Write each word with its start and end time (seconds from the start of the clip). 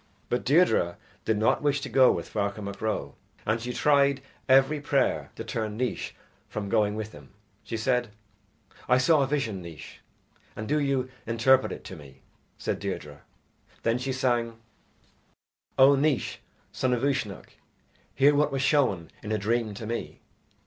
But 0.29 0.43
Deirdre 0.43 0.97
did 1.25 1.37
not 1.37 1.61
wish 1.61 1.79
to 1.81 1.87
go 1.87 2.11
with 2.11 2.27
Ferchar 2.27 2.63
Mac 2.63 2.81
Ro, 2.81 3.13
and 3.45 3.61
she 3.61 3.71
tried 3.71 4.23
every 4.49 4.81
prayer 4.81 5.29
to 5.35 5.43
turn 5.43 5.77
Naois 5.77 6.09
from 6.49 6.69
going 6.69 6.95
with 6.95 7.11
him 7.11 7.29
she 7.63 7.77
said: 7.77 8.09
"I 8.89 8.97
saw 8.97 9.21
a 9.21 9.27
vision, 9.27 9.61
Naois, 9.61 9.99
and 10.55 10.67
do 10.67 10.79
you 10.79 11.11
interpret 11.27 11.71
it 11.71 11.83
to 11.83 11.95
me," 11.95 12.23
said 12.57 12.79
Deirdre 12.79 13.21
then 13.83 13.99
she 13.99 14.11
sang: 14.11 14.57
O 15.77 15.93
Naois, 15.95 16.37
son 16.71 16.93
of 16.93 17.03
Uisnech, 17.03 17.59
hear 18.15 18.33
What 18.33 18.51
was 18.51 18.63
shown 18.63 19.11
in 19.21 19.31
a 19.31 19.37
dream 19.37 19.75
to 19.75 19.85
me. 19.85 20.19